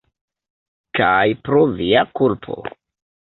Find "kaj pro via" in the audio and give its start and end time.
0.99-2.05